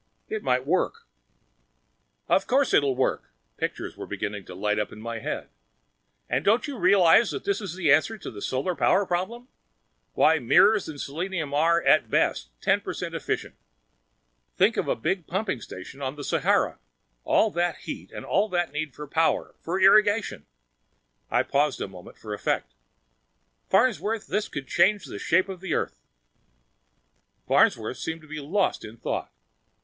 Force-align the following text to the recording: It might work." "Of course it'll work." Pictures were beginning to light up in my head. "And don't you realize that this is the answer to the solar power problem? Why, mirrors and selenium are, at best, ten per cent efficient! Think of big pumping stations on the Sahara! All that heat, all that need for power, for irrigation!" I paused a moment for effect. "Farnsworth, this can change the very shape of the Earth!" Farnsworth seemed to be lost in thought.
It 0.29 0.41
might 0.41 0.65
work." 0.65 1.05
"Of 2.27 2.47
course 2.47 2.73
it'll 2.73 2.95
work." 2.95 3.29
Pictures 3.57 3.95
were 3.95 4.07
beginning 4.07 4.45
to 4.45 4.55
light 4.55 4.79
up 4.79 4.91
in 4.91 4.99
my 4.99 5.19
head. 5.19 5.49
"And 6.27 6.43
don't 6.43 6.65
you 6.67 6.79
realize 6.79 7.29
that 7.29 7.43
this 7.45 7.61
is 7.61 7.75
the 7.75 7.91
answer 7.91 8.17
to 8.17 8.31
the 8.31 8.41
solar 8.41 8.73
power 8.73 9.05
problem? 9.05 9.47
Why, 10.13 10.39
mirrors 10.39 10.89
and 10.89 10.99
selenium 10.99 11.53
are, 11.53 11.83
at 11.83 12.09
best, 12.09 12.49
ten 12.61 12.81
per 12.81 12.95
cent 12.95 13.13
efficient! 13.13 13.53
Think 14.57 14.75
of 14.75 15.03
big 15.03 15.27
pumping 15.27 15.61
stations 15.61 16.01
on 16.01 16.15
the 16.15 16.23
Sahara! 16.23 16.79
All 17.23 17.51
that 17.51 17.77
heat, 17.85 18.11
all 18.11 18.49
that 18.49 18.71
need 18.71 18.95
for 18.95 19.05
power, 19.05 19.53
for 19.61 19.79
irrigation!" 19.79 20.47
I 21.29 21.43
paused 21.43 21.79
a 21.79 21.87
moment 21.87 22.17
for 22.17 22.33
effect. 22.33 22.73
"Farnsworth, 23.69 24.25
this 24.25 24.47
can 24.49 24.65
change 24.65 25.05
the 25.05 25.09
very 25.11 25.19
shape 25.19 25.47
of 25.47 25.61
the 25.61 25.75
Earth!" 25.75 25.99
Farnsworth 27.47 27.97
seemed 27.97 28.21
to 28.21 28.27
be 28.27 28.39
lost 28.39 28.83
in 28.83 28.97
thought. 28.97 29.31